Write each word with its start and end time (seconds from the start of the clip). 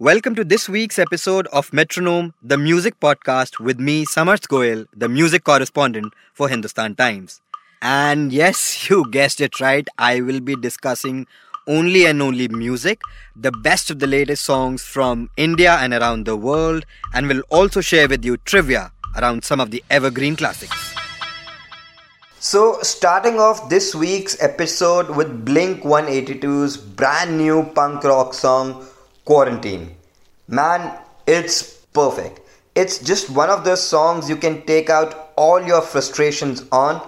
Welcome 0.00 0.34
to 0.34 0.42
this 0.42 0.68
week's 0.68 0.98
episode 0.98 1.46
of 1.52 1.72
Metronome, 1.72 2.34
the 2.42 2.58
music 2.58 2.98
podcast 2.98 3.60
with 3.60 3.78
me, 3.78 4.04
Samarth 4.04 4.48
Goel, 4.48 4.86
the 4.92 5.08
music 5.08 5.44
correspondent 5.44 6.12
for 6.32 6.48
Hindustan 6.48 6.96
Times. 6.96 7.40
And 7.80 8.32
yes, 8.32 8.90
you 8.90 9.08
guessed 9.08 9.40
it 9.40 9.60
right, 9.60 9.86
I 9.96 10.20
will 10.20 10.40
be 10.40 10.56
discussing 10.56 11.28
only 11.68 12.06
and 12.06 12.20
only 12.20 12.48
music, 12.48 13.02
the 13.36 13.52
best 13.52 13.88
of 13.88 14.00
the 14.00 14.08
latest 14.08 14.42
songs 14.42 14.82
from 14.82 15.30
India 15.36 15.74
and 15.74 15.94
around 15.94 16.26
the 16.26 16.34
world, 16.36 16.84
and 17.14 17.28
will 17.28 17.42
also 17.48 17.80
share 17.80 18.08
with 18.08 18.24
you 18.24 18.36
trivia 18.38 18.90
around 19.16 19.44
some 19.44 19.60
of 19.60 19.70
the 19.70 19.84
evergreen 19.90 20.34
classics. 20.34 20.92
So, 22.40 22.80
starting 22.82 23.38
off 23.38 23.68
this 23.68 23.94
week's 23.94 24.42
episode 24.42 25.10
with 25.10 25.44
Blink 25.44 25.84
182's 25.84 26.76
brand 26.78 27.38
new 27.38 27.62
punk 27.76 28.02
rock 28.02 28.34
song 28.34 28.84
Quarantine. 29.24 29.96
Man, 30.48 30.98
it's 31.26 31.62
perfect. 31.94 32.40
It's 32.74 32.98
just 32.98 33.30
one 33.30 33.50
of 33.50 33.64
those 33.64 33.82
songs 33.82 34.28
you 34.28 34.36
can 34.36 34.66
take 34.66 34.90
out 34.90 35.32
all 35.36 35.62
your 35.62 35.80
frustrations 35.80 36.64
on, 36.72 37.00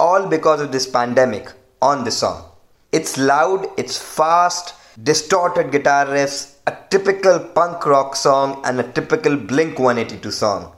all 0.00 0.26
because 0.26 0.60
of 0.60 0.72
this 0.72 0.86
pandemic, 0.86 1.52
on 1.80 2.04
the 2.04 2.10
song. 2.10 2.50
It's 2.90 3.18
loud, 3.18 3.66
it's 3.76 3.98
fast, 3.98 4.74
distorted 5.02 5.70
guitar 5.70 6.06
riffs, 6.06 6.54
a 6.66 6.76
typical 6.90 7.38
punk 7.38 7.84
rock 7.86 8.16
song, 8.16 8.62
and 8.64 8.80
a 8.80 8.92
typical 8.92 9.36
Blink 9.36 9.78
182 9.78 10.30
song. 10.30 10.72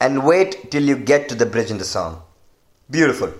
And 0.00 0.24
wait 0.24 0.70
till 0.70 0.82
you 0.82 0.96
get 0.96 1.28
to 1.30 1.34
the 1.34 1.46
bridge 1.46 1.70
in 1.70 1.78
the 1.78 1.84
song. 1.84 2.22
Beautiful. 2.90 3.32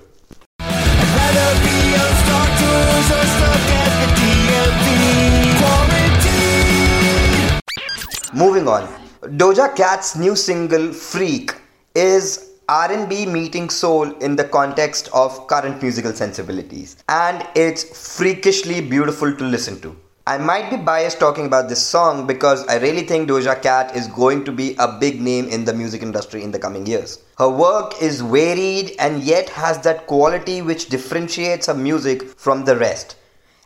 Moving 8.34 8.66
on, 8.66 8.88
Doja 9.36 9.76
Cat's 9.76 10.16
new 10.16 10.34
single 10.34 10.90
"Freak" 10.94 11.54
is 11.94 12.52
R&B 12.66 13.26
meeting 13.26 13.68
soul 13.68 14.10
in 14.20 14.36
the 14.36 14.44
context 14.44 15.10
of 15.12 15.46
current 15.48 15.82
musical 15.82 16.14
sensibilities, 16.14 16.96
and 17.10 17.46
it's 17.54 17.84
freakishly 18.16 18.80
beautiful 18.80 19.36
to 19.36 19.44
listen 19.44 19.78
to. 19.82 19.94
I 20.26 20.38
might 20.38 20.70
be 20.70 20.78
biased 20.78 21.20
talking 21.20 21.44
about 21.44 21.68
this 21.68 21.86
song 21.86 22.26
because 22.26 22.66
I 22.68 22.78
really 22.78 23.02
think 23.02 23.28
Doja 23.28 23.60
Cat 23.60 23.94
is 23.94 24.08
going 24.08 24.44
to 24.46 24.52
be 24.52 24.76
a 24.78 24.96
big 24.98 25.20
name 25.20 25.48
in 25.48 25.66
the 25.66 25.74
music 25.74 26.00
industry 26.00 26.42
in 26.42 26.52
the 26.52 26.58
coming 26.58 26.86
years. 26.86 27.18
Her 27.36 27.50
work 27.50 28.00
is 28.00 28.22
varied 28.22 28.92
and 28.98 29.22
yet 29.22 29.50
has 29.50 29.82
that 29.82 30.06
quality 30.06 30.62
which 30.62 30.88
differentiates 30.88 31.66
her 31.66 31.74
music 31.74 32.22
from 32.38 32.64
the 32.64 32.78
rest. 32.78 33.16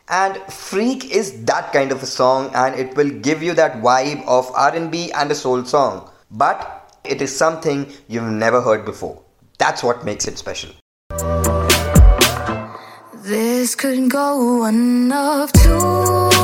And 0.08 0.36
Freak 0.52 1.10
is 1.10 1.44
that 1.46 1.72
kind 1.72 1.90
of 1.90 2.02
a 2.02 2.06
song 2.06 2.50
and 2.54 2.78
it 2.78 2.96
will 2.96 3.10
give 3.10 3.42
you 3.42 3.54
that 3.54 3.82
vibe 3.82 4.24
of 4.26 4.50
R&B 4.54 5.10
and 5.12 5.30
a 5.32 5.34
soul 5.34 5.64
song. 5.64 6.08
But 6.30 7.00
it 7.04 7.20
is 7.20 7.36
something 7.36 7.92
you've 8.06 8.22
never 8.24 8.60
heard 8.60 8.84
before. 8.84 9.20
That's 9.58 9.82
what 9.82 10.04
makes 10.04 10.28
it 10.28 10.38
special. 10.38 10.70
This 13.14 13.74
could 13.74 14.08
go 14.08 14.58
one 14.58 15.10
of 15.10 15.52
two 15.52 16.35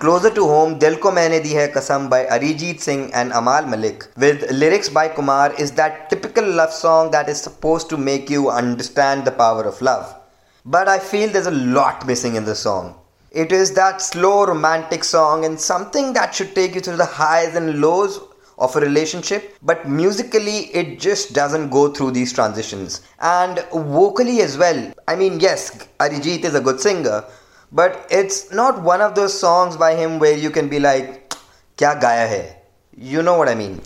Closer 0.00 0.30
to 0.30 0.44
home, 0.46 0.78
Dil 0.78 0.96
Ko 0.96 1.10
Maine 1.10 1.42
Di 1.42 1.52
Hai 1.54 1.68
Kasam 1.68 2.08
by 2.08 2.24
Arijit 2.24 2.80
Singh 2.80 3.12
and 3.12 3.32
Amaal 3.32 3.66
Mallik 3.72 4.06
with 4.16 4.50
lyrics 4.50 4.88
by 4.88 5.08
Kumar 5.08 5.52
is 5.60 5.72
that 5.72 6.08
typical 6.08 6.50
love 6.50 6.72
song 6.72 7.10
that 7.10 7.28
is 7.28 7.38
supposed 7.38 7.90
to 7.90 7.98
make 7.98 8.30
you 8.30 8.48
understand 8.48 9.26
the 9.26 9.30
power 9.30 9.62
of 9.64 9.82
love. 9.82 10.16
But 10.64 10.88
I 10.88 10.98
feel 10.98 11.28
there's 11.28 11.48
a 11.48 11.50
lot 11.50 12.06
missing 12.06 12.36
in 12.36 12.46
the 12.46 12.54
song. 12.54 12.98
It 13.30 13.52
is 13.52 13.74
that 13.74 14.00
slow 14.00 14.46
romantic 14.46 15.04
song 15.04 15.44
and 15.44 15.60
something 15.60 16.14
that 16.14 16.34
should 16.34 16.54
take 16.54 16.74
you 16.74 16.80
through 16.80 16.96
the 16.96 17.04
highs 17.04 17.54
and 17.54 17.82
lows 17.82 18.20
of 18.56 18.74
a 18.76 18.80
relationship, 18.80 19.54
but 19.60 19.86
musically 19.86 20.74
it 20.80 20.98
just 20.98 21.34
doesn't 21.34 21.68
go 21.68 21.92
through 21.92 22.12
these 22.12 22.32
transitions. 22.32 23.02
And 23.20 23.58
vocally 23.70 24.40
as 24.40 24.56
well. 24.56 24.94
I 25.06 25.16
mean, 25.16 25.40
yes, 25.40 25.86
Arijit 25.98 26.44
is 26.44 26.54
a 26.54 26.60
good 26.62 26.80
singer, 26.80 27.22
but 27.71 28.05
it's 28.09 28.51
not 28.51 28.81
one 28.81 29.01
of 29.01 29.15
those 29.15 29.37
songs 29.37 29.77
by 29.77 29.95
him 29.95 30.19
where 30.19 30.37
you 30.37 30.49
can 30.49 30.69
be 30.69 30.79
like, 30.79 31.33
kya 31.77 31.99
gaya 31.99 32.27
hai? 32.27 32.57
You 32.97 33.21
know 33.21 33.37
what 33.37 33.49
I 33.49 33.55
mean. 33.55 33.81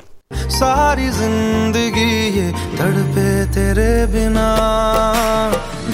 सारी 0.60 1.10
जिंदगी 1.18 2.12
ये 2.38 2.48
तड़पे 2.78 3.30
तेरे 3.56 3.92
बिना 4.14 4.48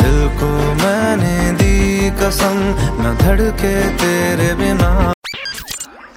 दिल 0.01 0.17
को 0.39 0.49
मैंने 0.81 1.51
दी 1.59 2.09
कसम 2.21 2.57
न 3.01 3.15
धड़के 3.21 3.75
तेरे 4.01 4.53
बिना 4.61 5.13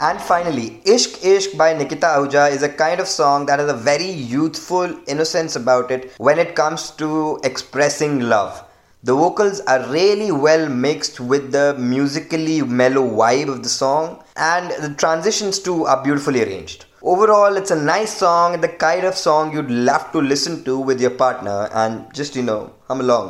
And 0.01 0.21
finally, 0.21 0.81
Ishq 0.87 1.19
Ishq 1.29 1.56
by 1.59 1.73
Nikita 1.75 2.06
Ahuja 2.06 2.51
is 2.53 2.62
a 2.62 2.69
kind 2.69 3.01
of 3.01 3.09
song 3.09 3.47
that 3.47 3.59
has 3.59 3.69
a 3.69 3.75
very 3.75 4.11
youthful 4.11 4.95
innocence 5.09 5.56
about 5.56 5.91
it 5.91 6.12
when 6.19 6.39
it 6.39 6.55
comes 6.55 6.91
to 7.03 7.41
expressing 7.43 8.21
love. 8.21 8.65
The 9.05 9.15
vocals 9.15 9.61
are 9.61 9.89
really 9.91 10.33
well 10.33 10.69
mixed 10.69 11.21
with 11.21 11.53
the 11.53 11.77
musically 11.79 12.62
mellow 12.62 13.05
vibe 13.21 13.49
of 13.49 13.62
the 13.62 13.69
song, 13.69 14.25
and 14.37 14.73
the 14.83 14.93
transitions 14.95 15.61
too 15.61 15.87
are 15.87 16.03
beautifully 16.03 16.43
arranged. 16.43 16.87
Overall, 17.03 17.56
it's 17.56 17.71
a 17.71 17.81
nice 17.81 18.12
song, 18.12 18.61
the 18.61 18.69
kind 18.69 19.05
of 19.05 19.15
song 19.15 19.53
you'd 19.53 19.71
love 19.71 20.11
to 20.12 20.21
listen 20.21 20.65
to 20.65 20.79
with 20.79 21.01
your 21.01 21.12
partner 21.12 21.69
and 21.73 22.12
just, 22.12 22.34
you 22.34 22.43
know, 22.43 22.73
hum 22.89 23.01
along. 23.01 23.29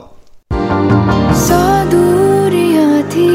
सौ 1.44 1.60
दूरियां 1.90 3.02
थी 3.12 3.28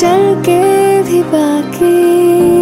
चल 0.00 0.22
के 0.48 0.62
भी 1.08 1.22
बाकी 1.34 2.61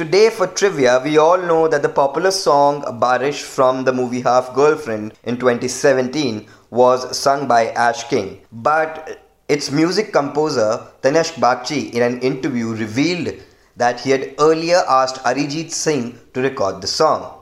today 0.00 0.30
for 0.30 0.46
trivia, 0.46 0.98
we 1.04 1.18
all 1.18 1.36
know 1.36 1.68
that 1.68 1.82
the 1.82 1.88
popular 2.02 2.30
song 2.30 2.80
Barish 2.98 3.42
from 3.42 3.84
the 3.84 3.92
movie 3.92 4.22
Half 4.22 4.54
Girlfriend 4.54 5.12
in 5.24 5.36
2017 5.36 6.46
was 6.70 7.18
sung 7.18 7.46
by 7.46 7.66
Ash 7.72 8.04
King. 8.04 8.40
But 8.50 9.20
its 9.46 9.70
music 9.70 10.10
composer 10.10 10.86
Tanishk 11.02 11.34
Bagchi 11.34 11.92
in 11.92 12.02
an 12.02 12.18
interview 12.20 12.68
revealed 12.74 13.34
that 13.76 14.00
he 14.00 14.08
had 14.08 14.34
earlier 14.38 14.80
asked 14.88 15.22
Arijit 15.24 15.70
Singh 15.70 16.18
to 16.32 16.40
record 16.40 16.80
the 16.80 16.86
song. 16.86 17.34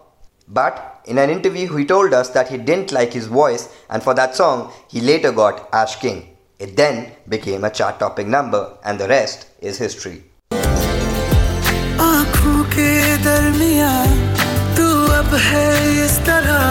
But 0.48 1.02
in 1.04 1.18
an 1.18 1.30
interview, 1.30 1.76
he 1.76 1.84
told 1.84 2.12
us 2.12 2.30
that 2.30 2.48
he 2.48 2.58
didn't 2.58 2.90
like 2.90 3.12
his 3.12 3.26
voice, 3.26 3.68
and 3.88 4.02
for 4.02 4.14
that 4.14 4.34
song, 4.34 4.72
he 4.88 5.00
later 5.00 5.30
got 5.30 5.68
Ash 5.72 5.94
King. 6.00 6.36
It 6.58 6.74
then 6.76 7.12
became 7.28 7.62
a 7.62 7.70
chart 7.70 8.00
topping 8.00 8.32
number, 8.32 8.76
and 8.82 8.98
the 8.98 9.06
rest 9.06 9.46
is 9.60 9.78
history. 9.78 10.24
आंखों 13.17 13.17
के 13.17 13.17
दरमिया 13.23 13.91
तू 14.77 14.87
अब 15.13 15.33
है 15.43 16.05
इस 16.05 16.17
तरह 16.27 16.61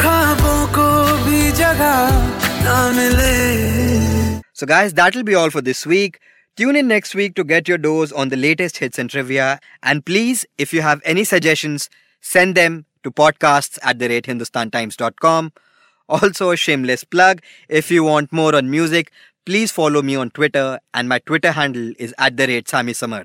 ख्वाबों 0.00 0.60
को 0.76 0.88
भी 1.24 1.50
जगह 1.52 1.96
ना 2.64 2.90
मिले 2.96 3.30
So, 4.54 4.66
guys, 4.66 4.92
that'll 4.94 5.24
be 5.24 5.34
all 5.34 5.50
for 5.50 5.60
this 5.60 5.84
week. 5.84 6.18
Tune 6.56 6.76
in 6.76 6.86
next 6.86 7.16
week 7.16 7.34
to 7.34 7.42
get 7.42 7.66
your 7.66 7.78
dose 7.78 8.12
on 8.12 8.28
the 8.28 8.36
latest 8.36 8.76
hits 8.76 8.98
and 8.98 9.10
trivia. 9.10 9.58
And 9.82 10.04
please, 10.04 10.44
if 10.56 10.72
you 10.72 10.82
have 10.82 11.00
any 11.04 11.24
suggestions, 11.24 11.88
send 12.20 12.54
them 12.54 12.84
to 13.02 13.10
podcasts 13.10 13.80
at 13.82 13.98
the 13.98 14.08
rate 14.08 14.26
hindustantimes.com. 14.26 15.52
Also, 16.08 16.50
a 16.50 16.56
shameless 16.56 17.02
plug 17.04 17.42
if 17.68 17.90
you 17.90 18.04
want 18.04 18.32
more 18.32 18.54
on 18.54 18.70
music, 18.70 19.10
please 19.46 19.72
follow 19.72 20.02
me 20.02 20.14
on 20.14 20.30
Twitter, 20.30 20.78
and 20.94 21.08
my 21.08 21.18
Twitter 21.18 21.52
handle 21.52 21.92
is 21.98 22.14
at 22.18 22.36
the 22.36 22.46
rate 22.46 22.68
Sami 22.68 22.92
Samar. 22.92 23.24